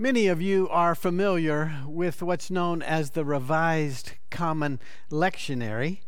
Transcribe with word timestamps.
Many 0.00 0.28
of 0.28 0.40
you 0.40 0.66
are 0.70 0.94
familiar 0.94 1.76
with 1.86 2.22
what's 2.22 2.50
known 2.50 2.80
as 2.80 3.10
the 3.10 3.22
Revised 3.22 4.12
Common 4.30 4.80
Lectionary. 5.10 6.00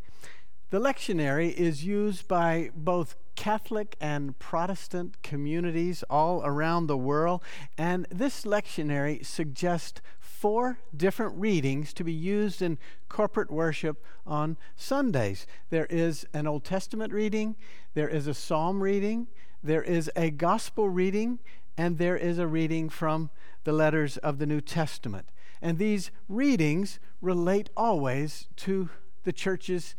The 0.71 0.81
lectionary 0.81 1.53
is 1.53 1.85
used 1.85 2.27
by 2.27 2.71
both 2.75 3.17
Catholic 3.37 3.95
and 4.01 4.39
Protestant 4.39 5.23
communities 5.23 6.03
all 6.09 6.41
around 6.43 6.87
the 6.87 6.97
world, 6.97 7.43
and 7.77 8.07
this 8.11 8.45
lectionary 8.47 9.27
suggests 9.27 10.01
four 10.19 10.79
different 10.97 11.37
readings 11.37 11.93
to 11.93 12.03
be 12.03 12.15
used 12.15 12.63
in 12.63 12.79
corporate 13.11 13.51
worship 13.51 14.03
on 14.27 14.57
Sundays. 14.75 15.47
There 15.69 15.87
is 15.91 16.27
an 16.33 16.47
Old 16.47 16.65
Testament 16.65 17.13
reading, 17.13 17.57
there 17.93 18.09
is 18.09 18.27
a 18.27 18.33
psalm 18.33 18.83
reading, 18.83 19.27
there 19.63 19.83
is 19.83 20.11
a 20.17 20.31
gospel 20.31 20.89
reading, 20.89 21.41
and 21.77 21.99
there 21.99 22.17
is 22.17 22.39
a 22.39 22.47
reading 22.47 22.89
from 22.89 23.31
the 23.65 23.73
letters 23.73 24.17
of 24.19 24.39
the 24.39 24.47
New 24.47 24.61
Testament. 24.61 25.29
And 25.61 25.79
these 25.79 26.11
readings 26.29 26.99
relate 27.21 27.71
always 27.77 28.49
to 28.57 28.91
the 29.25 29.33
church's 29.33 29.95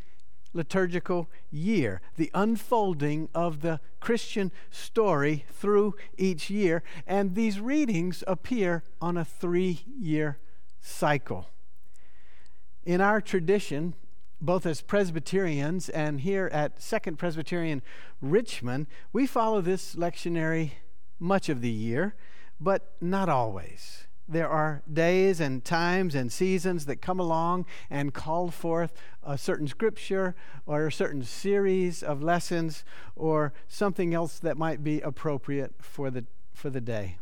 liturgical 0.53 1.29
year, 1.49 2.01
the 2.15 2.29
unfolding 2.33 3.29
of 3.33 3.61
the 3.61 3.79
Christian 3.99 4.51
story 4.69 5.45
through 5.51 5.95
each 6.17 6.49
year. 6.49 6.83
And 7.07 7.33
these 7.33 7.59
readings 7.59 8.23
appear 8.27 8.83
on 9.01 9.17
a 9.17 9.25
three 9.25 9.81
year 9.97 10.37
cycle. 10.79 11.47
In 12.85 13.01
our 13.01 13.21
tradition, 13.21 13.95
both 14.41 14.65
as 14.65 14.81
Presbyterians 14.81 15.87
and 15.89 16.19
here 16.19 16.49
at 16.51 16.81
Second 16.81 17.17
Presbyterian 17.17 17.81
Richmond, 18.21 18.87
we 19.13 19.25
follow 19.25 19.61
this 19.61 19.95
lectionary 19.95 20.71
much 21.19 21.49
of 21.49 21.61
the 21.61 21.71
year, 21.71 22.15
but 22.59 22.93
not 23.01 23.29
always. 23.29 24.07
There 24.27 24.47
are 24.49 24.81
days 24.91 25.41
and 25.41 25.65
times 25.65 26.15
and 26.15 26.31
seasons 26.31 26.85
that 26.85 27.01
come 27.01 27.19
along 27.19 27.65
and 27.89 28.13
call 28.13 28.49
forth 28.51 28.93
a 29.21 29.37
certain 29.37 29.67
scripture 29.67 30.33
or 30.65 30.87
a 30.87 30.91
certain 30.91 31.23
series 31.23 32.01
of 32.01 32.23
lessons 32.23 32.85
or 33.15 33.51
something 33.67 34.13
else 34.13 34.39
that 34.39 34.57
might 34.57 34.83
be 34.83 35.01
appropriate 35.01 35.75
for 35.79 36.09
the, 36.09 36.25
for 36.53 36.69
the 36.69 36.79
day. 36.79 37.17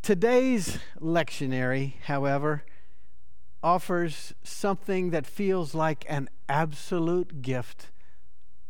Today's 0.00 0.78
lectionary, 1.00 2.00
however, 2.04 2.64
offers 3.62 4.32
something 4.42 5.10
that 5.10 5.26
feels 5.26 5.74
like 5.74 6.06
an 6.08 6.30
absolute 6.48 7.42
gift 7.42 7.90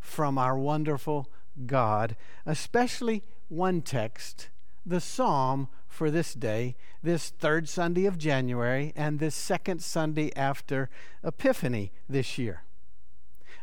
from 0.01 0.39
our 0.39 0.59
wonderful 0.59 1.31
God, 1.67 2.17
especially 2.45 3.23
one 3.49 3.81
text, 3.83 4.51
the 4.85 5.01
psalm 5.01 5.69
for 5.87 6.11
this 6.11 6.35
day, 6.35 6.77
this 7.03 7.31
third 7.31 7.69
Sunday 7.69 8.07
of 8.07 8.19
January, 8.19 8.93
and 8.97 9.19
this 9.19 9.35
second 9.35 9.83
Sunday 9.83 10.31
after 10.37 10.91
Epiphany 11.25 11.93
this 12.09 12.39
year. 12.39 12.63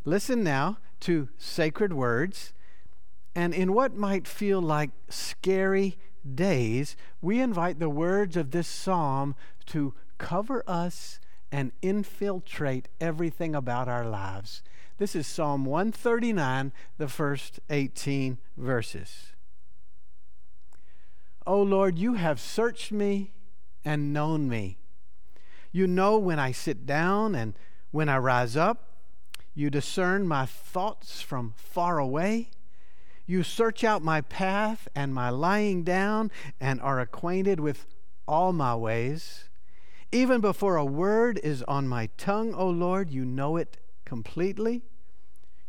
Listen 0.05 0.43
now 0.43 0.77
to 1.01 1.29
sacred 1.37 1.93
words, 1.93 2.53
and 3.35 3.53
in 3.53 3.73
what 3.73 3.95
might 3.95 4.27
feel 4.27 4.61
like 4.61 4.91
scary 5.09 5.97
days, 6.35 6.95
we 7.21 7.39
invite 7.39 7.79
the 7.79 7.89
words 7.89 8.37
of 8.37 8.51
this 8.51 8.67
psalm 8.67 9.35
to 9.67 9.93
cover 10.17 10.63
us 10.67 11.19
and 11.51 11.71
infiltrate 11.81 12.89
everything 12.99 13.53
about 13.53 13.87
our 13.87 14.07
lives. 14.07 14.63
This 14.97 15.15
is 15.15 15.27
Psalm 15.27 15.65
139, 15.65 16.71
the 16.97 17.07
first 17.07 17.59
18 17.69 18.37
verses. 18.57 19.32
O 21.45 21.55
oh 21.55 21.63
Lord, 21.63 21.97
you 21.97 22.13
have 22.13 22.39
searched 22.39 22.91
me 22.91 23.31
and 23.83 24.13
known 24.13 24.47
me. 24.47 24.77
You 25.71 25.87
know 25.87 26.17
when 26.17 26.39
I 26.39 26.51
sit 26.51 26.85
down 26.85 27.35
and 27.35 27.53
when 27.91 28.07
I 28.07 28.17
rise 28.17 28.55
up. 28.55 28.89
You 29.53 29.69
discern 29.69 30.27
my 30.27 30.45
thoughts 30.45 31.21
from 31.21 31.53
far 31.57 31.99
away. 31.99 32.49
You 33.25 33.43
search 33.43 33.83
out 33.83 34.01
my 34.01 34.21
path 34.21 34.87
and 34.95 35.13
my 35.13 35.29
lying 35.29 35.83
down 35.83 36.31
and 36.59 36.81
are 36.81 36.99
acquainted 36.99 37.59
with 37.59 37.85
all 38.27 38.53
my 38.53 38.75
ways. 38.75 39.49
Even 40.11 40.41
before 40.41 40.75
a 40.77 40.85
word 40.85 41.39
is 41.43 41.63
on 41.63 41.87
my 41.87 42.09
tongue, 42.17 42.53
O 42.53 42.67
Lord, 42.69 43.09
you 43.09 43.25
know 43.25 43.57
it 43.57 43.77
completely. 44.05 44.83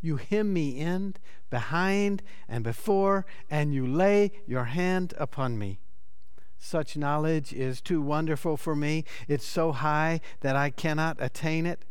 You 0.04 0.18
hem 0.18 0.52
me 0.52 0.78
in, 0.78 1.14
behind, 1.48 2.22
and 2.46 2.62
before, 2.62 3.24
and 3.48 3.72
you 3.72 3.86
lay 3.86 4.32
your 4.46 4.64
hand 4.64 5.14
upon 5.16 5.58
me. 5.58 5.80
Such 6.58 6.94
knowledge 6.94 7.54
is 7.54 7.80
too 7.80 8.02
wonderful 8.02 8.58
for 8.58 8.76
me. 8.76 9.06
It's 9.28 9.46
so 9.46 9.72
high 9.72 10.20
that 10.40 10.56
I 10.56 10.68
cannot 10.68 11.16
attain 11.20 11.64
it. 11.64 11.86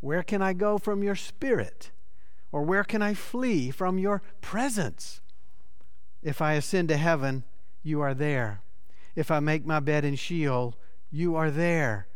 Where 0.00 0.22
can 0.22 0.42
I 0.42 0.52
go 0.52 0.76
from 0.76 1.02
your 1.02 1.16
spirit? 1.16 1.90
Or 2.52 2.62
where 2.64 2.84
can 2.84 3.00
I 3.00 3.14
flee 3.14 3.70
from 3.70 3.96
your 3.98 4.20
presence? 4.42 5.22
If 6.22 6.42
I 6.42 6.52
ascend 6.52 6.88
to 6.88 6.98
heaven, 6.98 7.44
you 7.82 8.02
are 8.02 8.12
there. 8.12 8.60
If 9.16 9.30
I 9.30 9.40
make 9.40 9.64
my 9.64 9.80
bed 9.80 10.04
in 10.04 10.16
Sheol, 10.16 10.74
you 11.10 11.34
are 11.34 11.50
there. 11.50 12.08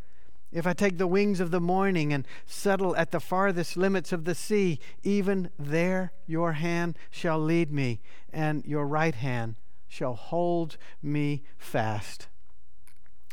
If 0.51 0.65
I 0.65 0.73
take 0.73 0.97
the 0.97 1.07
wings 1.07 1.39
of 1.39 1.51
the 1.51 1.59
morning 1.59 2.11
and 2.11 2.27
settle 2.45 2.95
at 2.95 3.11
the 3.11 3.19
farthest 3.19 3.77
limits 3.77 4.11
of 4.11 4.25
the 4.25 4.33
sea, 4.33 4.79
even 5.03 5.51
there 5.59 6.11
your 6.25 6.53
hand 6.53 6.97
shall 7.11 7.39
lead 7.39 7.71
me, 7.71 8.01
and 8.33 8.65
your 8.65 8.87
right 8.87 9.13
hand 9.13 9.55
shall 9.87 10.15
hold 10.15 10.77
me 11.03 11.43
fast. 11.57 12.29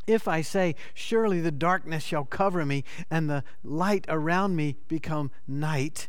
If 0.06 0.28
I 0.28 0.42
say, 0.42 0.74
Surely 0.92 1.40
the 1.40 1.50
darkness 1.50 2.02
shall 2.02 2.24
cover 2.24 2.66
me, 2.66 2.84
and 3.10 3.30
the 3.30 3.44
light 3.64 4.04
around 4.08 4.54
me 4.54 4.76
become 4.86 5.30
night, 5.48 6.08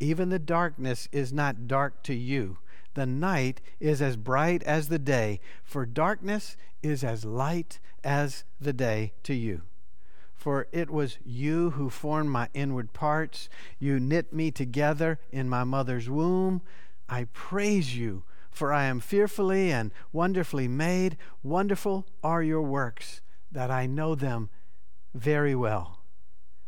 even 0.00 0.30
the 0.30 0.38
darkness 0.38 1.06
is 1.12 1.32
not 1.32 1.68
dark 1.68 2.02
to 2.04 2.14
you. 2.14 2.58
The 2.94 3.06
night 3.06 3.60
is 3.78 4.00
as 4.00 4.16
bright 4.16 4.62
as 4.62 4.88
the 4.88 4.98
day, 4.98 5.40
for 5.62 5.84
darkness 5.84 6.56
is 6.82 7.04
as 7.04 7.26
light 7.26 7.78
as 8.02 8.44
the 8.58 8.72
day 8.72 9.12
to 9.24 9.34
you. 9.34 9.62
For 10.46 10.68
it 10.70 10.90
was 10.90 11.18
you 11.24 11.70
who 11.70 11.90
formed 11.90 12.30
my 12.30 12.48
inward 12.54 12.92
parts. 12.92 13.48
You 13.80 13.98
knit 13.98 14.32
me 14.32 14.52
together 14.52 15.18
in 15.32 15.48
my 15.48 15.64
mother's 15.64 16.08
womb. 16.08 16.62
I 17.08 17.24
praise 17.32 17.98
you, 17.98 18.22
for 18.52 18.72
I 18.72 18.84
am 18.84 19.00
fearfully 19.00 19.72
and 19.72 19.90
wonderfully 20.12 20.68
made. 20.68 21.16
Wonderful 21.42 22.06
are 22.22 22.44
your 22.44 22.62
works, 22.62 23.22
that 23.50 23.72
I 23.72 23.86
know 23.86 24.14
them 24.14 24.50
very 25.12 25.56
well. 25.56 25.98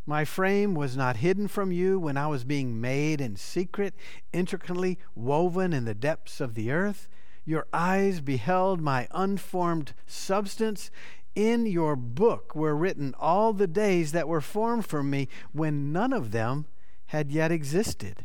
My 0.04 0.24
frame 0.24 0.74
was 0.74 0.96
not 0.96 1.18
hidden 1.18 1.46
from 1.46 1.70
you 1.70 2.00
when 2.00 2.16
I 2.16 2.26
was 2.26 2.42
being 2.42 2.80
made 2.80 3.20
in 3.20 3.36
secret, 3.36 3.94
intricately 4.32 4.98
woven 5.14 5.72
in 5.72 5.84
the 5.84 5.94
depths 5.94 6.40
of 6.40 6.54
the 6.54 6.72
earth. 6.72 7.08
Your 7.44 7.68
eyes 7.72 8.20
beheld 8.20 8.80
my 8.80 9.06
unformed 9.12 9.94
substance 10.04 10.90
in 11.38 11.66
your 11.66 11.94
book 11.94 12.56
were 12.56 12.74
written 12.74 13.14
all 13.16 13.52
the 13.52 13.68
days 13.68 14.10
that 14.10 14.26
were 14.26 14.40
formed 14.40 14.84
for 14.84 15.04
me 15.04 15.28
when 15.52 15.92
none 15.92 16.12
of 16.12 16.32
them 16.32 16.66
had 17.06 17.30
yet 17.30 17.52
existed. 17.52 18.24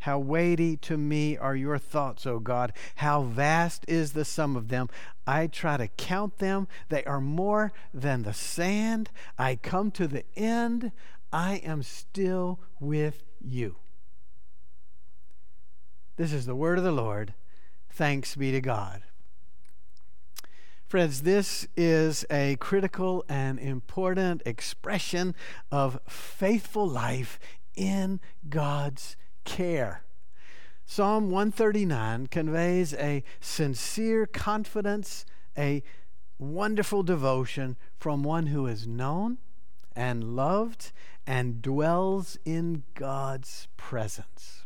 How 0.00 0.18
weighty 0.18 0.78
to 0.78 0.96
me 0.96 1.36
are 1.36 1.54
your 1.54 1.76
thoughts, 1.76 2.24
O 2.26 2.38
God. 2.38 2.72
How 2.96 3.22
vast 3.22 3.84
is 3.86 4.12
the 4.12 4.24
sum 4.24 4.56
of 4.56 4.68
them. 4.68 4.88
I 5.26 5.48
try 5.48 5.76
to 5.76 5.88
count 5.88 6.38
them. 6.38 6.66
They 6.88 7.04
are 7.04 7.20
more 7.20 7.74
than 7.92 8.22
the 8.22 8.32
sand. 8.32 9.10
I 9.38 9.56
come 9.56 9.90
to 9.90 10.08
the 10.08 10.24
end. 10.34 10.92
I 11.30 11.56
am 11.56 11.82
still 11.82 12.58
with 12.80 13.22
you. 13.38 13.76
This 16.16 16.32
is 16.32 16.46
the 16.46 16.56
word 16.56 16.78
of 16.78 16.84
the 16.84 16.92
Lord. 16.92 17.34
Thanks 17.90 18.34
be 18.34 18.50
to 18.52 18.62
God. 18.62 19.02
Friends, 20.96 21.20
this 21.24 21.68
is 21.76 22.24
a 22.30 22.56
critical 22.56 23.22
and 23.28 23.58
important 23.58 24.40
expression 24.46 25.34
of 25.70 26.00
faithful 26.08 26.88
life 26.88 27.38
in 27.74 28.18
God's 28.48 29.14
care. 29.44 30.04
Psalm 30.86 31.24
139 31.24 32.28
conveys 32.28 32.94
a 32.94 33.22
sincere 33.40 34.24
confidence, 34.24 35.26
a 35.54 35.82
wonderful 36.38 37.02
devotion 37.02 37.76
from 37.98 38.22
one 38.22 38.46
who 38.46 38.66
is 38.66 38.86
known 38.86 39.36
and 39.94 40.34
loved 40.34 40.92
and 41.26 41.60
dwells 41.60 42.38
in 42.46 42.84
God's 42.94 43.68
presence. 43.76 44.64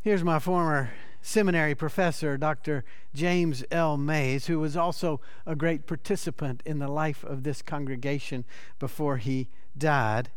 Here's 0.00 0.22
my 0.22 0.38
former 0.38 0.92
seminary 1.24 1.74
professor, 1.74 2.36
Dr. 2.36 2.84
James 3.14 3.64
L. 3.70 3.96
Mays, 3.96 4.46
who 4.46 4.60
was 4.60 4.76
also 4.76 5.22
a 5.46 5.56
great 5.56 5.86
participant 5.86 6.62
in 6.66 6.80
the 6.80 6.86
life 6.88 7.24
of 7.24 7.44
this 7.44 7.62
congregation 7.62 8.44
before 8.78 9.16
he 9.16 9.48
died. 9.76 10.30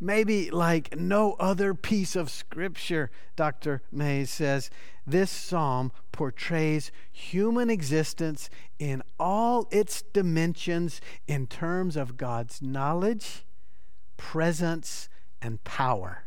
maybe 0.00 0.50
like 0.50 0.96
no 0.98 1.34
other 1.34 1.74
piece 1.74 2.16
of 2.16 2.30
scripture, 2.30 3.10
Dr. 3.36 3.82
Mays 3.92 4.30
says. 4.30 4.70
This 5.06 5.30
psalm 5.30 5.92
portrays 6.12 6.90
human 7.12 7.70
existence 7.70 8.50
in 8.78 9.02
all 9.18 9.68
its 9.70 10.02
dimensions 10.02 11.00
in 11.26 11.46
terms 11.46 11.96
of 11.96 12.16
God's 12.16 12.60
knowledge, 12.62 13.44
presence, 14.16 15.08
and 15.40 15.62
power. 15.64 16.23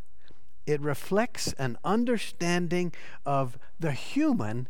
It 0.68 0.82
reflects 0.82 1.54
an 1.54 1.78
understanding 1.86 2.94
of 3.26 3.58
the 3.80 3.94
human 3.94 4.68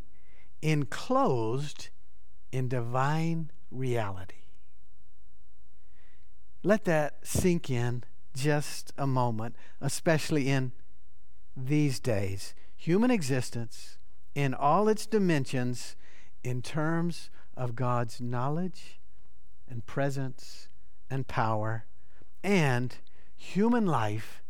enclosed 0.62 1.90
in 2.52 2.70
divine 2.70 3.52
reality. 3.72 4.36
Let 6.64 6.86
that 6.86 7.26
sink 7.26 7.72
in 7.72 8.04
just 8.36 8.94
a 8.96 9.08
moment, 9.08 9.56
especially 9.82 10.50
in 10.50 10.72
these 11.56 12.00
days. 12.00 12.54
Human 12.76 13.10
existence 13.10 13.98
in 14.36 14.54
all 14.54 14.88
its 14.88 15.08
dimensions 15.08 15.96
in 16.44 16.62
terms 16.62 17.32
of 17.56 17.76
God's 17.76 18.22
knowledge 18.22 19.00
and 19.68 19.84
presence 19.88 20.70
and 21.10 21.28
power, 21.28 21.86
and 22.44 22.96
human 23.36 23.88
life 23.88 24.44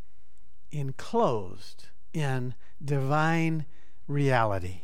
enclosed 0.71 1.87
in 2.13 2.55
divine 2.83 3.65
reality. 4.07 4.81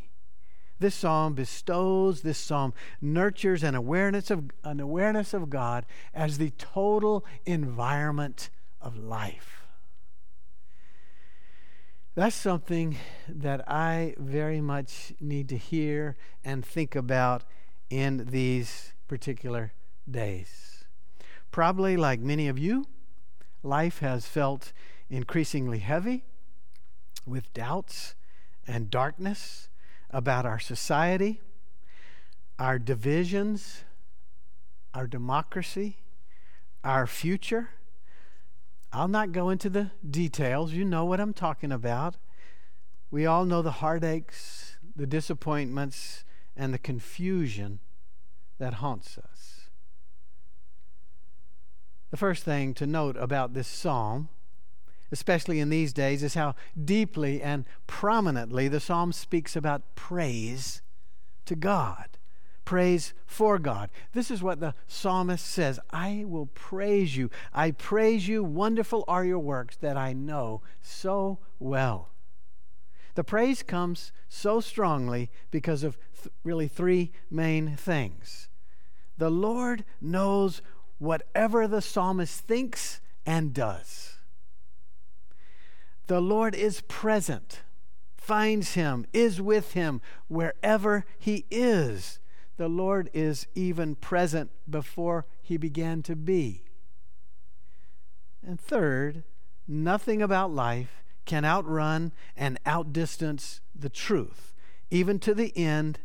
This 0.79 0.95
psalm 0.95 1.33
bestows, 1.33 2.21
this 2.21 2.37
psalm 2.37 2.73
nurtures 2.99 3.63
an 3.63 3.75
awareness 3.75 4.29
of, 4.29 4.49
an 4.63 4.79
awareness 4.79 5.33
of 5.33 5.49
God 5.49 5.85
as 6.13 6.37
the 6.37 6.49
total 6.51 7.25
environment 7.45 8.49
of 8.81 8.97
life. 8.97 9.65
That's 12.15 12.35
something 12.35 12.97
that 13.27 13.67
I 13.67 14.13
very 14.19 14.61
much 14.61 15.13
need 15.19 15.49
to 15.49 15.57
hear 15.57 16.15
and 16.43 16.63
think 16.63 16.95
about 16.95 17.43
in 17.89 18.27
these 18.29 18.93
particular 19.07 19.73
days. 20.09 20.85
Probably 21.49 21.97
like 21.97 22.19
many 22.19 22.47
of 22.47 22.59
you, 22.59 22.85
life 23.63 23.99
has 23.99 24.27
felt 24.27 24.73
increasingly 25.09 25.79
heavy 25.79 26.23
with 27.25 27.53
doubts 27.53 28.15
and 28.67 28.89
darkness 28.89 29.69
about 30.09 30.45
our 30.45 30.59
society, 30.59 31.41
our 32.59 32.77
divisions, 32.77 33.83
our 34.93 35.07
democracy, 35.07 35.97
our 36.83 37.07
future. 37.07 37.69
I'll 38.91 39.07
not 39.07 39.31
go 39.31 39.49
into 39.49 39.69
the 39.69 39.91
details. 40.07 40.73
You 40.73 40.85
know 40.85 41.05
what 41.05 41.19
I'm 41.19 41.33
talking 41.33 41.71
about. 41.71 42.15
We 43.09 43.25
all 43.25 43.45
know 43.45 43.61
the 43.61 43.71
heartaches, 43.71 44.77
the 44.95 45.07
disappointments, 45.07 46.23
and 46.55 46.73
the 46.73 46.79
confusion 46.79 47.79
that 48.59 48.75
haunts 48.75 49.17
us. 49.17 49.69
The 52.11 52.17
first 52.17 52.43
thing 52.43 52.75
to 52.75 52.85
note 52.85 53.17
about 53.17 53.55
this 53.55 53.67
psalm 53.67 54.29
especially 55.13 55.59
in 55.59 55.69
these 55.69 55.93
days, 55.93 56.23
is 56.23 56.33
how 56.33 56.55
deeply 56.83 57.41
and 57.41 57.65
prominently 57.85 58.67
the 58.67 58.79
psalm 58.79 59.13
speaks 59.13 59.55
about 59.55 59.95
praise 59.95 60.81
to 61.45 61.55
God, 61.55 62.17
praise 62.65 63.13
for 63.25 63.59
God. 63.59 63.91
This 64.13 64.31
is 64.31 64.41
what 64.41 64.59
the 64.59 64.73
psalmist 64.87 65.45
says 65.45 65.79
I 65.91 66.25
will 66.27 66.47
praise 66.47 67.15
you. 67.15 67.29
I 67.53 67.71
praise 67.71 68.27
you. 68.27 68.43
Wonderful 68.43 69.05
are 69.07 69.23
your 69.23 69.39
works 69.39 69.77
that 69.77 69.95
I 69.95 70.13
know 70.13 70.61
so 70.81 71.37
well. 71.59 72.09
The 73.15 73.23
praise 73.23 73.61
comes 73.61 74.11
so 74.27 74.59
strongly 74.59 75.29
because 75.51 75.83
of 75.83 75.99
th- 76.15 76.33
really 76.43 76.67
three 76.67 77.11
main 77.29 77.75
things. 77.75 78.49
The 79.19 79.29
Lord 79.29 79.85
knows 80.01 80.63
whatever 80.97 81.67
the 81.67 81.81
psalmist 81.81 82.39
thinks 82.39 82.99
and 83.27 83.53
does. 83.53 84.12
The 86.07 86.21
Lord 86.21 86.53
is 86.53 86.81
present, 86.81 87.61
finds 88.17 88.73
him, 88.73 89.05
is 89.13 89.41
with 89.41 89.73
him 89.73 90.01
wherever 90.27 91.05
he 91.17 91.45
is. 91.49 92.19
The 92.57 92.67
Lord 92.67 93.09
is 93.13 93.47
even 93.55 93.95
present 93.95 94.51
before 94.69 95.25
he 95.41 95.57
began 95.57 96.03
to 96.03 96.15
be. 96.15 96.63
And 98.45 98.59
third, 98.59 99.23
nothing 99.67 100.21
about 100.21 100.51
life 100.51 101.03
can 101.25 101.45
outrun 101.45 102.11
and 102.35 102.59
outdistance 102.65 103.61
the 103.73 103.89
truth. 103.89 104.53
Even 104.91 105.19
to 105.19 105.33
the 105.33 105.57
end, 105.57 105.99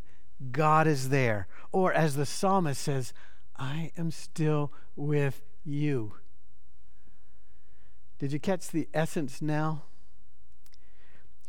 God 0.52 0.86
is 0.86 1.08
there. 1.08 1.48
Or 1.72 1.92
as 1.92 2.14
the 2.14 2.24
psalmist 2.24 2.80
says, 2.80 3.12
I 3.56 3.90
am 3.98 4.12
still 4.12 4.72
with 4.94 5.42
you. 5.64 6.14
Did 8.18 8.32
you 8.32 8.40
catch 8.40 8.68
the 8.68 8.88
essence 8.94 9.42
now? 9.42 9.82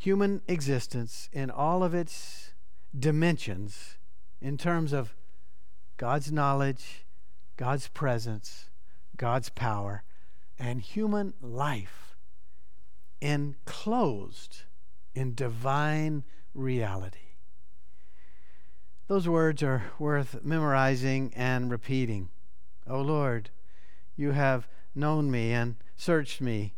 Human 0.00 0.40
existence 0.48 1.28
in 1.30 1.50
all 1.50 1.84
of 1.84 1.94
its 1.94 2.54
dimensions, 2.98 3.98
in 4.40 4.56
terms 4.56 4.94
of 4.94 5.14
God's 5.98 6.32
knowledge, 6.32 7.04
God's 7.58 7.88
presence, 7.88 8.70
God's 9.18 9.50
power, 9.50 10.02
and 10.58 10.80
human 10.80 11.34
life 11.42 12.16
enclosed 13.20 14.62
in 15.14 15.34
divine 15.34 16.24
reality. 16.54 17.36
Those 19.06 19.28
words 19.28 19.62
are 19.62 19.92
worth 19.98 20.42
memorizing 20.42 21.30
and 21.36 21.70
repeating. 21.70 22.30
O 22.86 22.96
oh 22.96 23.02
Lord, 23.02 23.50
you 24.16 24.30
have 24.30 24.66
known 24.94 25.30
me 25.30 25.52
and 25.52 25.76
searched 25.94 26.40
me. 26.40 26.72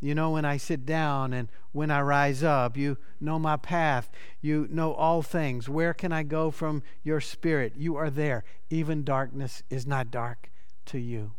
You 0.00 0.14
know 0.14 0.30
when 0.30 0.46
I 0.46 0.56
sit 0.56 0.86
down 0.86 1.34
and 1.34 1.48
when 1.72 1.90
I 1.90 2.00
rise 2.00 2.42
up. 2.42 2.76
You 2.76 2.96
know 3.20 3.38
my 3.38 3.56
path. 3.56 4.10
You 4.40 4.66
know 4.70 4.94
all 4.94 5.22
things. 5.22 5.68
Where 5.68 5.92
can 5.92 6.10
I 6.10 6.22
go 6.22 6.50
from 6.50 6.82
your 7.02 7.20
spirit? 7.20 7.74
You 7.76 7.96
are 7.96 8.08
there. 8.08 8.44
Even 8.70 9.04
darkness 9.04 9.62
is 9.68 9.86
not 9.86 10.10
dark 10.10 10.50
to 10.86 10.98
you. 10.98 11.32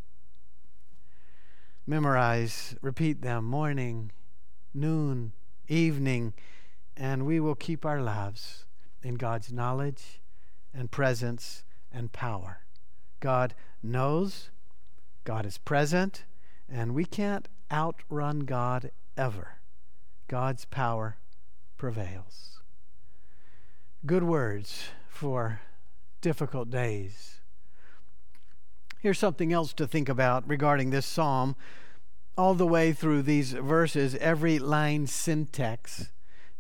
Memorize, 1.88 2.76
repeat 2.82 3.24
them 3.24 3.46
morning, 3.46 4.12
noon, 4.74 5.34
evening, 5.68 6.34
and 6.96 7.26
we 7.26 7.40
will 7.40 7.56
keep 7.56 7.86
our 7.86 8.02
lives 8.02 8.66
in 9.02 9.16
God's 9.16 9.52
knowledge 9.52 10.22
and 10.74 10.92
presence 10.92 11.64
and 11.92 12.12
power. 12.12 12.60
God 13.20 13.56
knows, 13.82 14.52
God 15.24 15.46
is 15.46 15.58
present, 15.58 16.26
and 16.70 16.94
we 16.94 17.06
can't 17.06 17.48
outrun 17.72 18.42
God 18.42 18.92
ever. 19.18 19.60
God's 20.28 20.66
power 20.66 21.18
prevails. 21.78 22.60
Good 24.06 24.24
words 24.24 24.90
for 25.10 25.62
difficult 26.22 26.70
days. 26.70 27.40
Here's 29.00 29.20
something 29.20 29.52
else 29.52 29.74
to 29.74 29.88
think 29.88 30.10
about 30.10 30.48
regarding 30.48 30.92
this 30.92 31.06
psalm. 31.06 31.56
All 32.38 32.54
the 32.54 32.68
way 32.68 32.94
through 32.94 33.24
these 33.24 33.54
verses, 33.54 34.16
every 34.16 34.58
line 34.60 35.08
syntax 35.08 36.12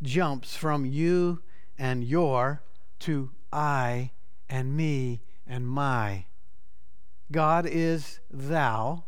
jumps 0.01 0.55
from 0.55 0.85
you 0.85 1.41
and 1.77 2.03
your 2.03 2.61
to 2.99 3.31
I 3.53 4.11
and 4.49 4.75
me 4.75 5.21
and 5.47 5.67
my. 5.67 6.25
God 7.31 7.65
is 7.65 8.19
thou 8.29 9.05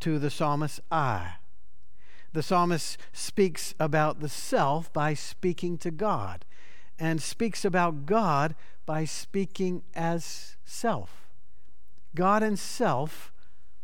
to 0.00 0.18
the 0.18 0.30
psalmist 0.30 0.80
I. 0.90 1.34
The 2.34 2.42
psalmist 2.42 2.98
speaks 3.12 3.76
about 3.78 4.18
the 4.18 4.28
self 4.28 4.92
by 4.92 5.14
speaking 5.14 5.78
to 5.78 5.92
God, 5.92 6.44
and 6.98 7.22
speaks 7.22 7.64
about 7.64 8.06
God 8.06 8.56
by 8.84 9.04
speaking 9.04 9.84
as 9.94 10.56
self. 10.64 11.28
God 12.16 12.42
and 12.42 12.58
self 12.58 13.32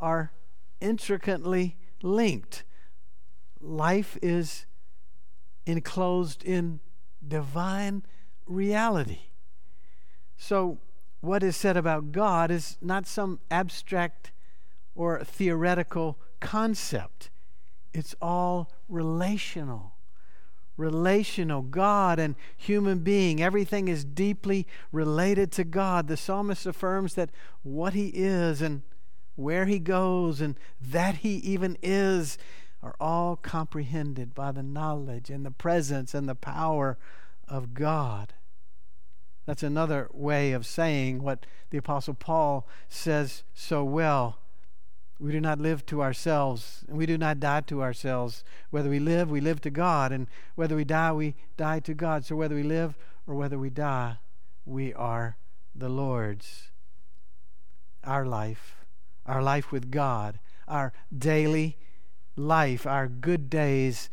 are 0.00 0.33
intricately 0.80 1.76
linked. 2.02 2.64
Life 3.61 4.19
is 4.21 4.66
enclosed 5.64 6.42
in 6.42 6.80
divine 7.26 8.02
reality. 8.47 9.21
So, 10.37 10.78
what 11.21 11.45
is 11.45 11.57
said 11.57 11.76
about 11.76 12.11
God 12.11 12.50
is 12.50 12.78
not 12.80 13.07
some 13.07 13.38
abstract 13.49 14.33
or 14.97 15.23
theoretical 15.23 16.19
concept. 16.40 17.29
It's 17.92 18.14
all 18.20 18.70
relational. 18.88 19.94
Relational. 20.76 21.62
God 21.62 22.18
and 22.18 22.37
human 22.56 23.00
being. 23.00 23.42
Everything 23.42 23.88
is 23.88 24.04
deeply 24.04 24.66
related 24.92 25.52
to 25.52 25.64
God. 25.64 26.09
The 26.09 26.16
psalmist 26.16 26.66
affirms 26.66 27.14
that 27.14 27.30
what 27.62 27.94
he 27.94 28.09
is 28.09 28.62
and 28.62 28.82
where 29.37 29.66
he 29.66 29.78
goes 29.78 30.40
and 30.40 30.56
that 30.80 31.16
he 31.16 31.37
even 31.37 31.76
is 31.82 32.38
are 32.82 32.97
all 33.00 33.37
comprehended 33.37 34.35
by 34.35 34.52
the 34.52 34.62
knowledge 34.62 35.30
and 35.30 35.44
the 35.44 35.50
presence 35.50 36.14
and 36.14 36.28
the 36.28 36.35
power 36.35 36.99
of 37.49 37.75
God. 37.75 38.35
That's 39.47 39.62
another 39.62 40.09
way 40.12 40.52
of 40.52 40.66
saying 40.66 41.23
what 41.23 41.44
the 41.70 41.78
Apostle 41.78 42.14
Paul 42.14 42.66
says 42.88 43.42
so 43.52 43.82
well. 43.82 44.38
We 45.21 45.33
do 45.33 45.41
not 45.41 45.61
live 45.61 45.85
to 45.87 46.00
ourselves, 46.00 46.83
and 46.89 46.97
we 46.97 47.05
do 47.05 47.19
not 47.19 47.41
die 47.41 47.61
to 47.62 47.83
ourselves. 47.83 48.43
Whether 48.71 48.89
we 48.89 48.99
live, 48.99 49.31
we 49.31 49.43
live 49.43 49.61
to 49.61 49.71
God, 49.71 50.12
and 50.12 50.27
whether 50.55 50.75
we 50.75 50.85
die, 50.85 51.12
we 51.12 51.35
die 51.59 51.81
to 51.81 51.93
God. 51.93 52.25
So 52.25 52.37
whether 52.37 52.55
we 52.55 52.62
live 52.62 52.97
or 53.27 53.35
whether 53.35 53.59
we 53.59 53.69
die, 53.69 54.17
we 54.65 54.95
are 54.95 55.37
the 55.75 55.91
Lord's. 55.91 56.71
Our 58.03 58.25
life, 58.25 58.87
our 59.27 59.43
life 59.43 59.71
with 59.71 59.91
God, 59.91 60.39
our 60.67 60.95
daily 61.17 61.77
life, 62.35 62.87
our 62.87 63.07
good 63.07 63.50
days, 63.50 64.09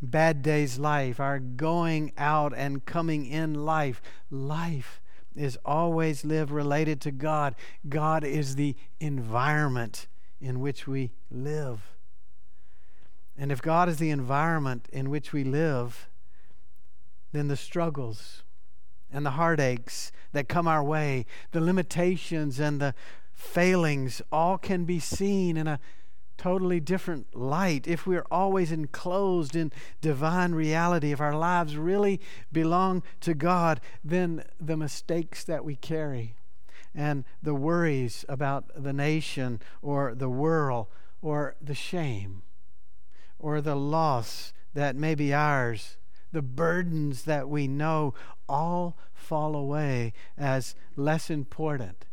bad 0.00 0.40
days 0.40 0.78
life, 0.78 1.18
our 1.18 1.40
going 1.40 2.12
out 2.16 2.54
and 2.56 2.84
coming 2.84 3.26
in 3.26 3.54
life. 3.54 4.00
Life 4.30 5.00
is 5.34 5.58
always 5.64 6.24
live 6.24 6.52
related 6.52 7.00
to 7.00 7.10
God. 7.10 7.56
God 7.88 8.22
is 8.22 8.54
the 8.54 8.76
environment 9.00 10.06
in 10.40 10.60
which 10.60 10.86
we 10.86 11.12
live. 11.30 11.94
And 13.36 13.50
if 13.50 13.60
God 13.60 13.88
is 13.88 13.98
the 13.98 14.10
environment 14.10 14.88
in 14.92 15.10
which 15.10 15.32
we 15.32 15.44
live, 15.44 16.08
then 17.32 17.48
the 17.48 17.56
struggles 17.56 18.42
and 19.12 19.26
the 19.26 19.30
heartaches 19.30 20.12
that 20.32 20.48
come 20.48 20.68
our 20.68 20.82
way, 20.82 21.26
the 21.52 21.60
limitations 21.60 22.60
and 22.60 22.80
the 22.80 22.94
failings, 23.32 24.22
all 24.30 24.58
can 24.58 24.84
be 24.84 25.00
seen 25.00 25.56
in 25.56 25.66
a 25.66 25.80
totally 26.36 26.80
different 26.80 27.34
light 27.34 27.86
if 27.86 28.06
we're 28.06 28.26
always 28.30 28.72
enclosed 28.72 29.54
in 29.54 29.70
divine 30.00 30.52
reality 30.52 31.12
if 31.12 31.20
our 31.20 31.34
lives 31.34 31.76
really 31.76 32.20
belong 32.52 33.04
to 33.20 33.34
god 33.34 33.80
then 34.02 34.42
the 34.60 34.76
mistakes 34.76 35.44
that 35.44 35.64
we 35.64 35.76
carry 35.76 36.34
and 36.94 37.24
the 37.42 37.54
worries 37.54 38.24
about 38.28 38.64
the 38.74 38.92
nation 38.92 39.60
or 39.82 40.14
the 40.14 40.28
world 40.28 40.86
or 41.20 41.56
the 41.60 41.74
shame 41.74 42.42
or 43.38 43.60
the 43.60 43.76
loss 43.76 44.52
that 44.74 44.96
may 44.96 45.14
be 45.14 45.32
ours 45.32 45.96
the 46.34 46.42
burdens 46.42 47.22
that 47.22 47.48
we 47.48 47.66
know 47.68 48.12
all 48.48 48.98
fall 49.14 49.54
away 49.54 50.12
as 50.36 50.74
less 50.96 51.30
important 51.30 52.04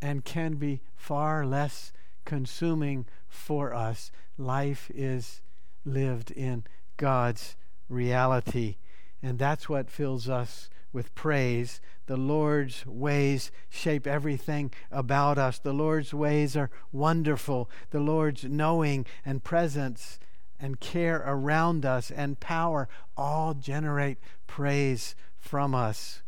and 0.00 0.24
can 0.24 0.54
be 0.54 0.82
far 0.94 1.44
less 1.44 1.90
consuming 2.24 3.06
for 3.28 3.72
us. 3.72 4.12
Life 4.36 4.90
is 4.94 5.40
lived 5.86 6.30
in 6.30 6.64
God's 6.98 7.56
reality. 7.88 8.76
And 9.22 9.38
that's 9.38 9.68
what 9.68 9.90
fills 9.90 10.28
us 10.28 10.68
with 10.92 11.14
praise. 11.14 11.80
The 12.06 12.16
Lord's 12.16 12.84
ways 12.86 13.50
shape 13.68 14.06
everything 14.06 14.72
about 14.90 15.38
us. 15.38 15.58
The 15.58 15.72
Lord's 15.72 16.12
ways 16.12 16.56
are 16.56 16.70
wonderful. 16.90 17.70
The 17.90 18.00
Lord's 18.00 18.44
knowing 18.44 19.06
and 19.24 19.42
presence 19.42 20.18
and 20.60 20.78
care 20.78 21.22
around 21.26 21.84
us 21.84 22.10
and 22.10 22.38
power 22.38 22.88
all 23.16 23.54
generate 23.54 24.18
praise 24.46 25.14
from 25.38 25.74
us. 25.74 26.22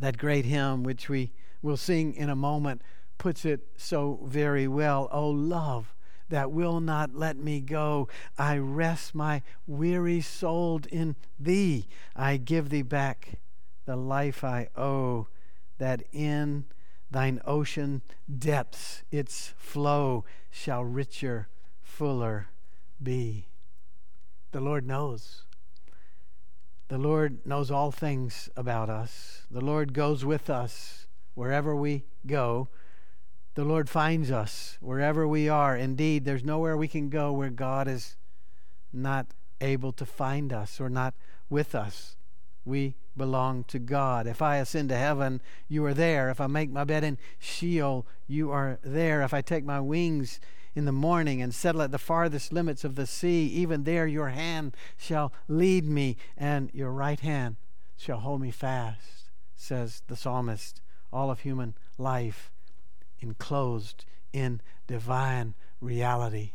That 0.00 0.16
great 0.16 0.44
hymn, 0.44 0.84
which 0.84 1.08
we 1.08 1.32
will 1.60 1.76
sing 1.76 2.14
in 2.14 2.30
a 2.30 2.36
moment, 2.36 2.82
puts 3.18 3.44
it 3.44 3.66
so 3.76 4.20
very 4.24 4.68
well. 4.68 5.08
Oh, 5.10 5.28
love 5.28 5.94
that 6.28 6.50
will 6.50 6.80
not 6.80 7.14
let 7.14 7.36
me 7.36 7.60
go. 7.60 8.08
I 8.38 8.58
rest 8.58 9.14
my 9.14 9.42
weary 9.66 10.20
soul 10.20 10.80
in 10.90 11.16
thee. 11.38 11.86
I 12.14 12.36
give 12.36 12.70
thee 12.70 12.82
back 12.82 13.38
the 13.86 13.96
life 13.96 14.44
I 14.44 14.68
owe, 14.76 15.28
that 15.78 16.02
in 16.12 16.64
thine 17.10 17.40
ocean 17.46 18.02
depths 18.38 19.02
its 19.10 19.54
flow 19.56 20.24
shall 20.50 20.84
richer, 20.84 21.48
fuller 21.82 22.48
be. 23.02 23.46
The 24.52 24.60
Lord 24.60 24.86
knows. 24.86 25.44
The 26.88 26.98
Lord 26.98 27.46
knows 27.46 27.70
all 27.70 27.90
things 27.90 28.48
about 28.56 28.90
us. 28.90 29.42
The 29.50 29.60
Lord 29.60 29.92
goes 29.92 30.24
with 30.24 30.50
us 30.50 31.06
wherever 31.34 31.74
we 31.74 32.04
go 32.26 32.68
the 33.58 33.64
Lord 33.64 33.90
finds 33.90 34.30
us 34.30 34.78
wherever 34.80 35.26
we 35.26 35.48
are. 35.48 35.76
Indeed, 35.76 36.24
there's 36.24 36.44
nowhere 36.44 36.76
we 36.76 36.86
can 36.86 37.08
go 37.08 37.32
where 37.32 37.50
God 37.50 37.88
is 37.88 38.14
not 38.92 39.26
able 39.60 39.90
to 39.94 40.06
find 40.06 40.52
us 40.52 40.80
or 40.80 40.88
not 40.88 41.12
with 41.50 41.74
us. 41.74 42.14
We 42.64 42.94
belong 43.16 43.64
to 43.64 43.80
God. 43.80 44.28
If 44.28 44.40
I 44.40 44.58
ascend 44.58 44.90
to 44.90 44.96
heaven, 44.96 45.42
you 45.66 45.84
are 45.86 45.92
there. 45.92 46.30
If 46.30 46.40
I 46.40 46.46
make 46.46 46.70
my 46.70 46.84
bed 46.84 47.02
in 47.02 47.18
Sheol, 47.40 48.06
you 48.28 48.52
are 48.52 48.78
there. 48.84 49.22
If 49.22 49.34
I 49.34 49.42
take 49.42 49.64
my 49.64 49.80
wings 49.80 50.38
in 50.76 50.84
the 50.84 50.92
morning 50.92 51.42
and 51.42 51.52
settle 51.52 51.82
at 51.82 51.90
the 51.90 51.98
farthest 51.98 52.52
limits 52.52 52.84
of 52.84 52.94
the 52.94 53.08
sea, 53.08 53.46
even 53.46 53.82
there 53.82 54.06
your 54.06 54.28
hand 54.28 54.76
shall 54.96 55.32
lead 55.48 55.84
me, 55.84 56.16
and 56.36 56.70
your 56.72 56.92
right 56.92 57.18
hand 57.18 57.56
shall 57.96 58.20
hold 58.20 58.40
me 58.40 58.52
fast, 58.52 59.32
says 59.56 60.02
the 60.06 60.14
psalmist. 60.14 60.80
All 61.12 61.28
of 61.28 61.40
human 61.40 61.74
life 61.98 62.52
enclosed 63.20 64.04
in 64.32 64.60
divine 64.86 65.54
reality. 65.80 66.52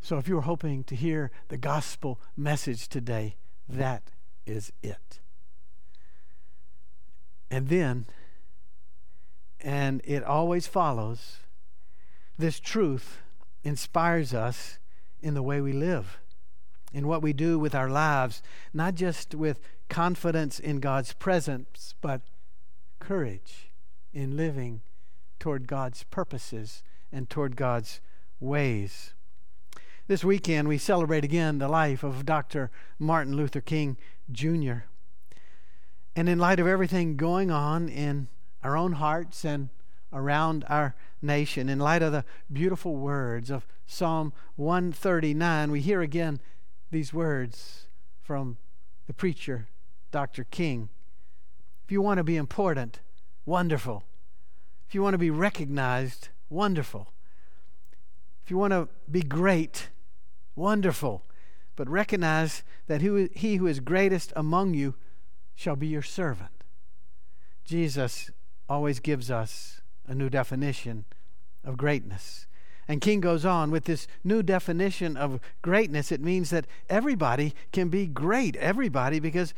So 0.00 0.18
if 0.18 0.28
you're 0.28 0.42
hoping 0.42 0.84
to 0.84 0.94
hear 0.94 1.30
the 1.48 1.56
gospel 1.56 2.20
message 2.36 2.88
today, 2.88 3.36
that 3.68 4.10
is 4.46 4.72
it. 4.82 5.20
And 7.50 7.68
then, 7.68 8.06
and 9.60 10.02
it 10.04 10.22
always 10.22 10.66
follows, 10.66 11.38
this 12.36 12.60
truth 12.60 13.18
inspires 13.62 14.34
us 14.34 14.78
in 15.22 15.34
the 15.34 15.42
way 15.42 15.60
we 15.60 15.72
live, 15.72 16.18
in 16.92 17.06
what 17.06 17.22
we 17.22 17.32
do 17.32 17.58
with 17.58 17.74
our 17.74 17.88
lives, 17.88 18.42
not 18.74 18.94
just 18.94 19.34
with 19.34 19.60
confidence 19.88 20.58
in 20.58 20.80
God's 20.80 21.12
presence, 21.14 21.94
but 22.00 22.20
courage 22.98 23.70
in 24.12 24.36
living 24.36 24.82
toward 25.38 25.66
God's 25.66 26.04
purposes 26.04 26.82
and 27.12 27.28
toward 27.28 27.56
God's 27.56 28.00
ways. 28.40 29.14
This 30.06 30.22
weekend, 30.22 30.68
we 30.68 30.76
celebrate 30.76 31.24
again 31.24 31.58
the 31.58 31.68
life 31.68 32.02
of 32.02 32.26
Dr. 32.26 32.70
Martin 32.98 33.36
Luther 33.36 33.60
King 33.60 33.96
Jr. 34.30 34.84
And 36.14 36.28
in 36.28 36.38
light 36.38 36.60
of 36.60 36.66
everything 36.66 37.16
going 37.16 37.50
on 37.50 37.88
in 37.88 38.28
our 38.62 38.76
own 38.76 38.92
hearts 38.92 39.44
and 39.44 39.70
around 40.12 40.64
our 40.68 40.94
nation, 41.22 41.68
in 41.68 41.78
light 41.78 42.02
of 42.02 42.12
the 42.12 42.24
beautiful 42.52 42.96
words 42.96 43.50
of 43.50 43.66
Psalm 43.86 44.32
139, 44.56 45.70
we 45.70 45.80
hear 45.80 46.02
again 46.02 46.40
these 46.90 47.12
words 47.12 47.86
from 48.22 48.58
the 49.06 49.14
preacher, 49.14 49.66
Dr. 50.10 50.44
King. 50.44 50.88
If 51.84 51.92
you 51.92 52.00
want 52.00 52.18
to 52.18 52.24
be 52.24 52.36
important, 52.36 53.00
wonderful, 53.44 54.04
if 54.94 54.96
you 54.96 55.02
want 55.02 55.14
to 55.14 55.18
be 55.18 55.28
recognized, 55.28 56.28
wonderful. 56.48 57.08
If 58.44 58.50
you 58.52 58.56
want 58.56 58.72
to 58.74 58.88
be 59.10 59.22
great, 59.22 59.88
wonderful. 60.54 61.24
But 61.74 61.88
recognize 61.88 62.62
that 62.86 63.00
he 63.00 63.56
who 63.56 63.66
is 63.66 63.80
greatest 63.80 64.32
among 64.36 64.74
you 64.74 64.94
shall 65.56 65.74
be 65.74 65.88
your 65.88 66.00
servant. 66.00 66.62
Jesus 67.64 68.30
always 68.68 69.00
gives 69.00 69.32
us 69.32 69.80
a 70.06 70.14
new 70.14 70.30
definition 70.30 71.06
of 71.64 71.76
greatness. 71.76 72.46
And 72.86 73.00
King 73.00 73.20
goes 73.20 73.44
on 73.44 73.72
with 73.72 73.86
this 73.86 74.06
new 74.22 74.44
definition 74.44 75.16
of 75.16 75.40
greatness. 75.60 76.12
It 76.12 76.20
means 76.20 76.50
that 76.50 76.68
everybody 76.88 77.52
can 77.72 77.88
be 77.88 78.06
great, 78.06 78.54
everybody, 78.58 79.18
because 79.18 79.54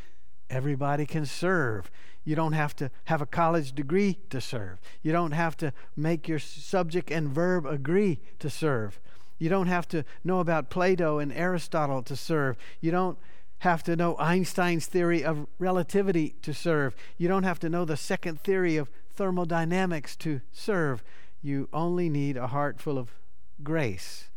everybody 0.51 1.07
can 1.07 1.27
serve. 1.27 1.91
You 2.25 2.35
don't 2.35 2.53
have 2.53 2.75
to 2.77 2.91
have 3.05 3.23
a 3.23 3.27
college 3.27 3.73
degree 3.73 4.19
to 4.31 4.41
serve. 4.41 4.81
You 5.03 5.13
don't 5.13 5.33
have 5.33 5.57
to 5.59 5.73
make 5.97 6.27
your 6.27 6.39
subject 6.39 7.11
and 7.11 7.29
verb 7.29 7.67
agree 7.67 8.21
to 8.41 8.51
serve. 8.51 8.99
You 9.39 9.49
don't 9.49 9.69
have 9.69 9.87
to 9.89 10.05
know 10.25 10.41
about 10.41 10.71
Plato 10.71 11.19
and 11.19 11.33
Aristotle 11.33 12.03
to 12.03 12.17
serve. 12.17 12.57
You 12.81 12.91
don't 12.91 13.19
have 13.59 13.83
to 13.85 13.97
know 13.97 14.17
Einstein's 14.19 14.87
theory 14.87 15.25
of 15.25 15.47
relativity 15.59 16.35
to 16.43 16.53
serve. 16.53 16.95
You 17.17 17.29
don't 17.29 17.45
have 17.45 17.61
to 17.61 17.69
know 17.69 17.85
the 17.85 17.97
second 17.97 18.41
theory 18.41 18.77
of 18.77 18.91
thermodynamics 19.15 20.17
to 20.17 20.41
serve. 20.53 21.03
You 21.43 21.69
only 21.73 22.09
need 22.09 22.37
a 22.37 22.49
heart 22.49 22.81
full 22.81 22.99
of 22.99 23.13
grace 23.63 24.29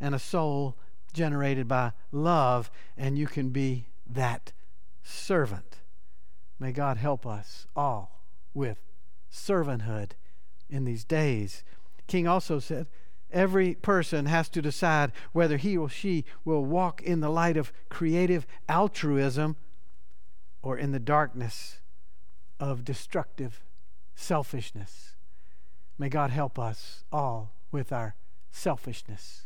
and 0.00 0.14
a 0.14 0.18
soul 0.18 0.76
generated 1.12 1.68
by 1.68 1.92
love, 2.12 2.70
and 2.96 3.16
you 3.16 3.26
can 3.26 3.50
be 3.50 3.86
that 4.06 4.52
servant. 5.06 5.78
May 6.58 6.72
God 6.72 6.96
help 6.96 7.26
us 7.26 7.66
all 7.76 8.22
with 8.54 8.78
servanthood 9.30 10.12
in 10.68 10.84
these 10.84 11.04
days. 11.04 11.62
King 12.06 12.26
also 12.26 12.58
said, 12.58 12.86
Every 13.32 13.74
person 13.74 14.26
has 14.26 14.48
to 14.50 14.62
decide 14.62 15.12
whether 15.32 15.56
he 15.56 15.76
or 15.76 15.88
she 15.88 16.24
will 16.44 16.64
walk 16.64 17.02
in 17.02 17.20
the 17.20 17.28
light 17.28 17.56
of 17.56 17.72
creative 17.88 18.46
altruism 18.68 19.56
or 20.62 20.78
in 20.78 20.92
the 20.92 21.00
darkness 21.00 21.80
of 22.60 22.84
destructive 22.84 23.62
selfishness. 24.14 25.16
May 25.98 26.08
God 26.08 26.30
help 26.30 26.58
us 26.58 27.04
all 27.12 27.52
with 27.72 27.92
our 27.92 28.14
selfishness. 28.50 29.45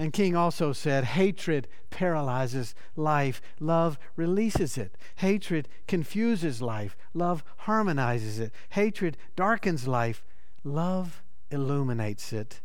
And 0.00 0.14
King 0.14 0.34
also 0.34 0.72
said, 0.72 1.04
hatred 1.04 1.68
paralyzes 1.90 2.74
life, 2.96 3.42
love 3.60 3.98
releases 4.16 4.78
it. 4.78 4.96
Hatred 5.16 5.68
confuses 5.86 6.62
life, 6.62 6.96
love 7.12 7.44
harmonizes 7.58 8.38
it. 8.38 8.50
Hatred 8.70 9.18
darkens 9.36 9.86
life, 9.86 10.24
love 10.64 11.22
illuminates 11.50 12.32
it. 12.32 12.62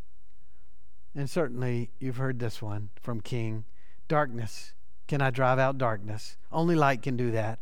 And 1.13 1.30
certainly 1.30 1.92
you've 2.00 2.15
heard 2.15 2.39
this 2.39 2.62
one 2.62 2.88
from 3.01 3.20
King 3.20 3.65
darkness 4.08 4.72
cannot 5.06 5.34
drive 5.34 5.60
out 5.60 5.77
darkness, 5.77 6.38
only 6.54 6.75
light 6.75 7.01
can 7.01 7.18
do 7.18 7.32
that. 7.32 7.60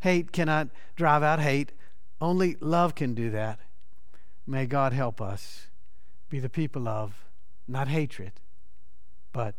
Hate 0.00 0.32
cannot 0.32 0.70
drive 0.96 1.22
out 1.22 1.38
hate, 1.38 1.70
only 2.20 2.56
love 2.58 2.96
can 2.96 3.14
do 3.14 3.30
that. 3.30 3.60
May 4.44 4.66
God 4.66 4.92
help 4.92 5.20
us 5.20 5.68
be 6.28 6.40
the 6.40 6.50
people 6.50 6.88
of 6.88 7.24
not 7.68 7.86
hatred, 7.86 8.32
but 9.32 9.54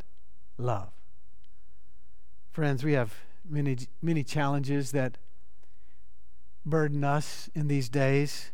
love. 0.58 0.90
Friends, 2.52 2.84
we 2.84 2.94
have 2.94 3.14
many, 3.48 3.78
many 4.02 4.24
challenges 4.24 4.92
that 4.92 5.18
burden 6.66 7.04
us 7.04 7.50
in 7.56 7.68
these 7.68 7.90
days. 7.90 8.52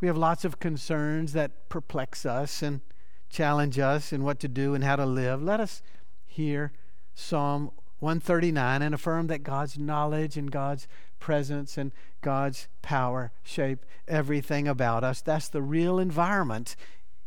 We 0.00 0.08
have 0.08 0.16
lots 0.16 0.44
of 0.44 0.58
concerns 0.58 1.32
that 1.32 1.68
perplex 1.68 2.26
us 2.26 2.62
and 2.62 2.80
challenge 3.28 3.78
us 3.78 4.12
in 4.12 4.22
what 4.22 4.40
to 4.40 4.48
do 4.48 4.74
and 4.74 4.84
how 4.84 4.96
to 4.96 5.06
live. 5.06 5.42
Let 5.42 5.60
us 5.60 5.82
hear 6.24 6.72
Psalm 7.14 7.70
139 7.98 8.82
and 8.82 8.94
affirm 8.94 9.26
that 9.28 9.42
God's 9.42 9.78
knowledge 9.78 10.36
and 10.36 10.50
God's 10.50 10.86
presence 11.18 11.78
and 11.78 11.92
God's 12.20 12.68
power 12.82 13.32
shape 13.42 13.86
everything 14.06 14.68
about 14.68 15.02
us. 15.02 15.22
That's 15.22 15.48
the 15.48 15.62
real 15.62 15.98
environment 15.98 16.76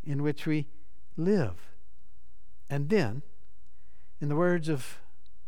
in 0.04 0.22
which 0.22 0.46
we 0.46 0.68
live. 1.18 1.69
And 2.70 2.90
then, 2.90 3.24
in 4.22 4.30
the 4.30 4.36
words 4.36 4.70
of 4.70 5.00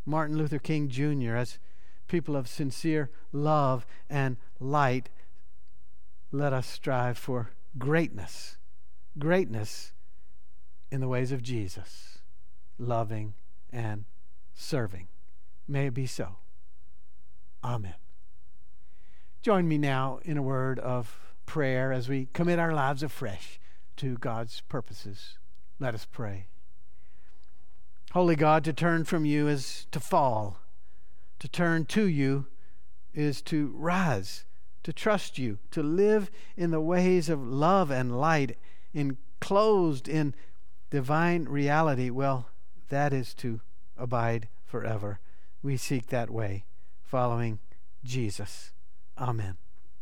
Martin 0.05 0.37
Luther 0.37 0.59
King 0.59 0.89
Jr., 0.89 1.35
as 1.35 1.59
people 2.07 2.35
of 2.35 2.47
sincere 2.47 3.09
love 3.31 3.85
and 4.09 4.37
light, 4.59 5.09
let 6.31 6.53
us 6.53 6.67
strive 6.67 7.17
for 7.17 7.51
greatness. 7.77 8.57
Greatness 9.17 9.93
in 10.89 11.01
the 11.01 11.07
ways 11.07 11.31
of 11.31 11.41
Jesus, 11.41 12.19
loving 12.77 13.33
and 13.71 14.05
serving. 14.53 15.07
May 15.67 15.87
it 15.87 15.93
be 15.93 16.05
so. 16.05 16.37
Amen. 17.63 17.95
Join 19.41 19.67
me 19.67 19.77
now 19.77 20.19
in 20.23 20.37
a 20.37 20.41
word 20.41 20.79
of 20.79 21.33
prayer 21.45 21.91
as 21.91 22.09
we 22.09 22.27
commit 22.33 22.59
our 22.59 22.73
lives 22.73 23.03
afresh 23.03 23.59
to 23.97 24.17
God's 24.17 24.61
purposes. 24.61 25.37
Let 25.79 25.93
us 25.93 26.05
pray. 26.09 26.47
Holy 28.13 28.36
God, 28.36 28.65
to 28.65 28.74
turn 28.74 29.06
from 29.06 29.24
you 29.24 29.48
is 29.48 29.88
to 29.91 30.00
fall. 30.00 30.60
To 31.39 31.48
turn 31.48 31.86
to 31.86 32.06
you 32.06 32.48
is 33.13 33.41
to 33.44 33.74
rise, 33.74 34.44
to 34.84 34.91
trust 34.91 35.38
you, 35.38 35.60
to 35.72 35.82
live 35.82 36.30
in 36.58 36.72
the 36.72 36.82
ways 36.82 37.30
of 37.30 37.41
love 37.41 37.89
and 37.89 38.20
light, 38.20 38.58
enclosed 38.94 40.10
in 40.10 40.36
divine 40.89 41.46
reality. 41.46 42.10
Well, 42.10 42.50
that 42.89 43.13
is 43.13 43.34
to 43.36 43.62
abide 43.98 44.50
forever. 44.65 45.20
We 45.63 45.77
seek 45.77 46.08
that 46.08 46.30
way, 46.30 46.65
following 47.01 47.60
Jesus. 48.03 48.74
Amen. 49.18 49.61